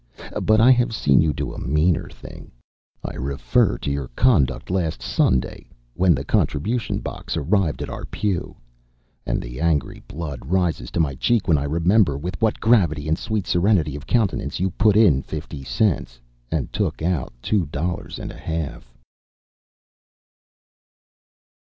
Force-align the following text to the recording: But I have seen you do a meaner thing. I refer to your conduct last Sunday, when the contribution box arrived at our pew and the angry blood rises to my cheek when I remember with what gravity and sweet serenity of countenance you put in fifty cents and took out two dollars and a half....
But 0.41 0.59
I 0.59 0.71
have 0.71 0.95
seen 0.95 1.21
you 1.21 1.31
do 1.31 1.53
a 1.53 1.59
meaner 1.59 2.09
thing. 2.09 2.49
I 3.05 3.13
refer 3.13 3.77
to 3.77 3.91
your 3.91 4.07
conduct 4.15 4.71
last 4.71 4.99
Sunday, 4.99 5.67
when 5.93 6.15
the 6.15 6.25
contribution 6.25 6.97
box 6.97 7.37
arrived 7.37 7.83
at 7.83 7.89
our 7.91 8.05
pew 8.05 8.55
and 9.27 9.39
the 9.39 9.61
angry 9.61 10.01
blood 10.07 10.39
rises 10.43 10.89
to 10.89 10.99
my 10.99 11.13
cheek 11.13 11.47
when 11.47 11.59
I 11.59 11.65
remember 11.65 12.17
with 12.17 12.41
what 12.41 12.59
gravity 12.59 13.07
and 13.07 13.15
sweet 13.15 13.45
serenity 13.45 13.95
of 13.95 14.07
countenance 14.07 14.59
you 14.59 14.71
put 14.71 14.97
in 14.97 15.21
fifty 15.21 15.63
cents 15.63 16.19
and 16.49 16.73
took 16.73 17.03
out 17.03 17.31
two 17.39 17.67
dollars 17.67 18.17
and 18.17 18.31
a 18.31 18.39
half.... 18.39 18.91